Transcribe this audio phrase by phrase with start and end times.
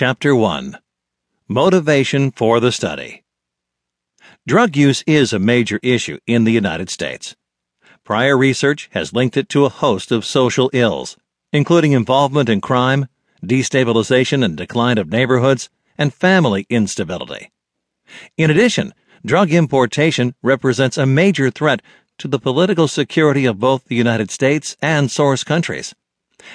[0.00, 0.78] Chapter 1
[1.46, 3.22] Motivation for the Study
[4.46, 7.36] Drug use is a major issue in the United States.
[8.02, 11.18] Prior research has linked it to a host of social ills,
[11.52, 13.08] including involvement in crime,
[13.44, 15.68] destabilization and decline of neighborhoods,
[15.98, 17.52] and family instability.
[18.38, 18.94] In addition,
[19.26, 21.82] drug importation represents a major threat
[22.16, 25.94] to the political security of both the United States and source countries,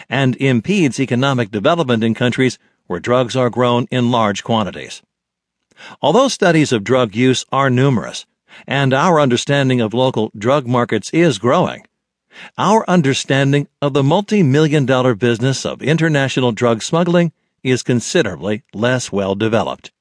[0.09, 2.57] and impedes economic development in countries
[2.87, 5.01] where drugs are grown in large quantities.
[6.01, 8.25] Although studies of drug use are numerous,
[8.67, 11.85] and our understanding of local drug markets is growing,
[12.57, 17.31] our understanding of the multi-million dollar business of international drug smuggling
[17.63, 19.91] is considerably less well developed.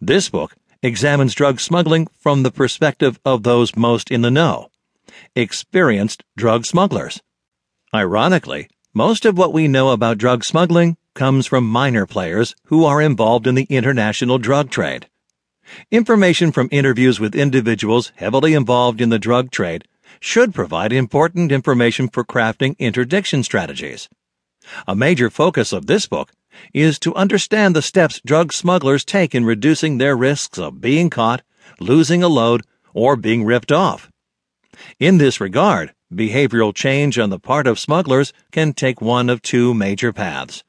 [0.00, 4.70] This book examines drug smuggling from the perspective of those most in the know,
[5.34, 7.20] experienced drug smugglers.
[7.92, 13.02] Ironically, most of what we know about drug smuggling comes from minor players who are
[13.02, 15.08] involved in the international drug trade.
[15.90, 19.86] Information from interviews with individuals heavily involved in the drug trade
[20.20, 24.08] should provide important information for crafting interdiction strategies.
[24.86, 26.32] A major focus of this book
[26.74, 31.42] is to understand the steps drug smugglers take in reducing their risks of being caught,
[31.78, 34.10] losing a load, or being ripped off.
[34.98, 39.72] In this regard, behavioral change on the part of smugglers can take one of two
[39.74, 40.64] major paths.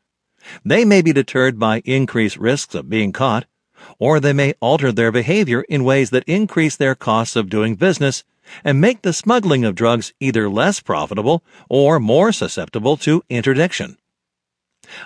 [0.66, 3.46] They may be deterred by increased risks of being caught,
[4.00, 8.24] or they may alter their behavior in ways that increase their costs of doing business
[8.64, 13.98] and make the smuggling of drugs either less profitable or more susceptible to interdiction.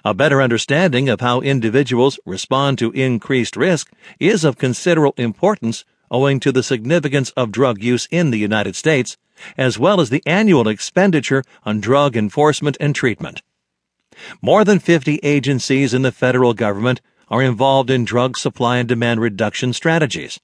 [0.03, 6.39] A better understanding of how individuals respond to increased risk is of considerable importance owing
[6.39, 9.17] to the significance of drug use in the United States,
[9.57, 13.41] as well as the annual expenditure on drug enforcement and treatment.
[14.41, 19.19] More than 50 agencies in the federal government are involved in drug supply and demand
[19.19, 20.39] reduction strategies,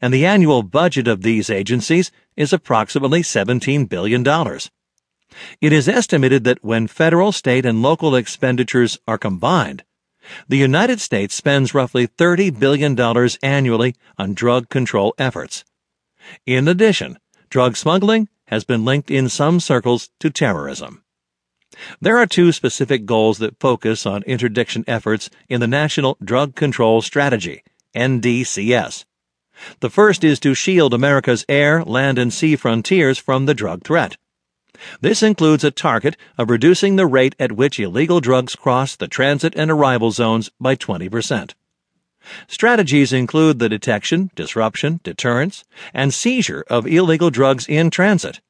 [0.00, 4.24] and the annual budget of these agencies is approximately $17 billion.
[5.60, 9.84] It is estimated that when federal, state, and local expenditures are combined,
[10.48, 12.98] the United States spends roughly $30 billion
[13.42, 15.64] annually on drug control efforts.
[16.44, 17.18] In addition,
[17.48, 21.02] drug smuggling has been linked in some circles to terrorism.
[22.00, 27.02] There are two specific goals that focus on interdiction efforts in the National Drug Control
[27.02, 27.62] Strategy,
[27.94, 29.04] NDCS.
[29.80, 34.16] The first is to shield America's air, land, and sea frontiers from the drug threat.
[35.00, 39.54] This includes a target of reducing the rate at which illegal drugs cross the transit
[39.56, 41.54] and arrival zones by 20%.
[42.46, 48.40] Strategies include the detection, disruption, deterrence, and seizure of illegal drugs in transit,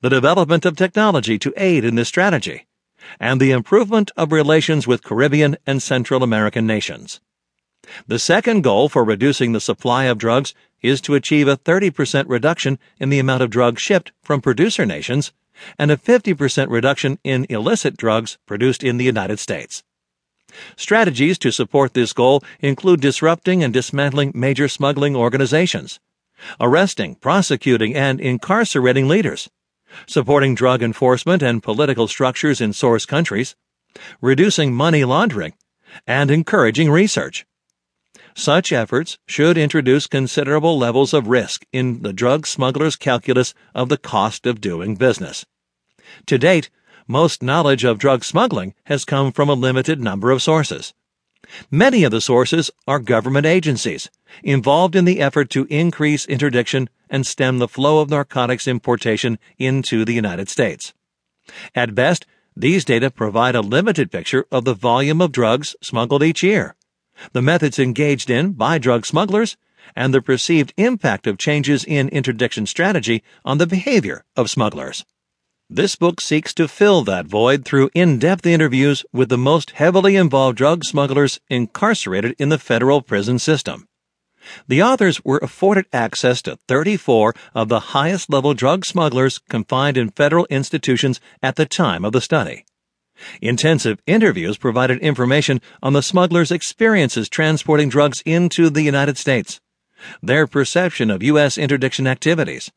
[0.00, 2.66] the development of technology to aid in this strategy,
[3.20, 7.20] and the improvement of relations with Caribbean and Central American nations.
[8.06, 12.78] The second goal for reducing the supply of drugs is to achieve a 30% reduction
[12.98, 15.32] in the amount of drugs shipped from producer nations
[15.78, 19.82] and a 50% reduction in illicit drugs produced in the United States.
[20.76, 26.00] Strategies to support this goal include disrupting and dismantling major smuggling organizations,
[26.60, 29.48] arresting, prosecuting, and incarcerating leaders,
[30.06, 33.56] supporting drug enforcement and political structures in source countries,
[34.20, 35.54] reducing money laundering,
[36.06, 37.46] and encouraging research.
[38.34, 43.96] Such efforts should introduce considerable levels of risk in the drug smuggler's calculus of the
[43.96, 45.46] cost of doing business.
[46.26, 46.68] To date,
[47.08, 50.92] most knowledge of drug smuggling has come from a limited number of sources.
[51.70, 54.10] Many of the sources are government agencies
[54.42, 60.04] involved in the effort to increase interdiction and stem the flow of narcotics importation into
[60.04, 60.92] the United States.
[61.74, 66.42] At best, these data provide a limited picture of the volume of drugs smuggled each
[66.42, 66.74] year,
[67.32, 69.56] the methods engaged in by drug smugglers,
[69.94, 75.04] and the perceived impact of changes in interdiction strategy on the behavior of smugglers.
[75.68, 80.16] This book seeks to fill that void through in depth interviews with the most heavily
[80.16, 83.88] involved drug smugglers incarcerated in the federal prison system.
[84.68, 90.10] The authors were afforded access to 34 of the highest level drug smugglers confined in
[90.10, 92.64] federal institutions at the time of the study.
[93.40, 99.60] Intensive interviews provided information on the smugglers' experiences transporting drugs into the United States,
[100.22, 101.56] their perception of U.S.
[101.56, 102.70] interdiction activities,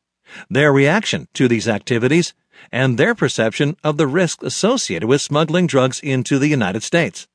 [0.49, 2.33] their reaction to these activities,
[2.71, 7.27] and their perception of the risks associated with smuggling drugs into the United States.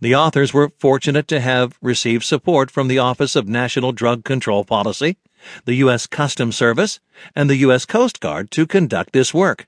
[0.00, 4.64] The authors were fortunate to have received support from the Office of National Drug Control
[4.64, 5.16] Policy,
[5.64, 6.06] the U.S.
[6.06, 7.00] Customs Service,
[7.34, 7.84] and the U.S.
[7.84, 9.66] Coast Guard to conduct this work.